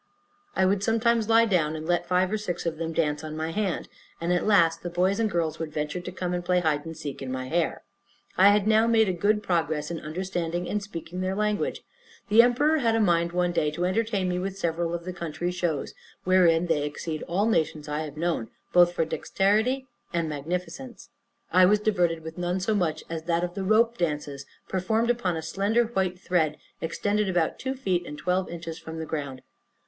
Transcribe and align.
I 0.55 0.65
would 0.65 0.83
sometimes 0.83 1.29
lie 1.29 1.45
down 1.45 1.75
and 1.75 1.85
let 1.85 2.07
five 2.07 2.31
or 2.31 2.37
six 2.39 2.65
of 2.65 2.77
them 2.79 2.91
dance 2.91 3.23
on 3.23 3.37
my 3.37 3.51
hand; 3.51 3.87
and, 4.19 4.33
at 4.33 4.47
last, 4.47 4.81
the 4.81 4.89
boys 4.89 5.19
and 5.19 5.29
girls 5.29 5.59
would 5.59 5.71
venture 5.71 6.01
to 6.01 6.11
come 6.11 6.33
and 6.33 6.43
play 6.43 6.57
at 6.57 6.63
hide 6.63 6.87
and 6.87 6.97
seek 6.97 7.21
in 7.21 7.31
my 7.31 7.47
hair. 7.49 7.83
I 8.35 8.49
had 8.49 8.65
now 8.65 8.87
made 8.87 9.07
a 9.07 9.13
good 9.13 9.43
progress 9.43 9.91
in 9.91 9.99
understanding 9.99 10.67
and 10.67 10.81
speaking 10.81 11.21
their 11.21 11.35
language. 11.35 11.83
The 12.29 12.41
emperor 12.41 12.79
had 12.79 12.95
a 12.95 12.99
mind, 12.99 13.31
one 13.31 13.51
day, 13.51 13.69
to 13.69 13.85
entertain 13.85 14.27
me 14.27 14.39
with 14.39 14.57
several 14.57 14.95
of 14.95 15.05
the 15.05 15.13
country 15.13 15.51
shows, 15.51 15.93
wherein 16.23 16.65
they 16.65 16.83
exceed 16.83 17.21
all 17.27 17.45
nations 17.45 17.87
I 17.87 17.99
have 17.99 18.17
known, 18.17 18.49
both 18.73 18.93
for 18.93 19.05
dexterity 19.05 19.85
and 20.11 20.27
magnificence. 20.27 21.09
I 21.53 21.67
was 21.67 21.79
diverted 21.79 22.23
with 22.23 22.39
none 22.39 22.59
so 22.59 22.73
much 22.73 23.03
as 23.07 23.25
that 23.25 23.43
of 23.43 23.53
the 23.53 23.63
rope 23.63 23.99
dances, 23.99 24.47
performed 24.67 25.11
upon 25.11 25.37
a 25.37 25.43
slender 25.43 25.83
white 25.85 26.17
thread, 26.19 26.57
extended 26.81 27.29
about 27.29 27.59
two 27.59 27.75
feet, 27.75 28.03
and 28.07 28.17
twelve 28.17 28.49
inches 28.49 28.79
from 28.79 28.97
the 28.97 29.05
ground. 29.05 29.43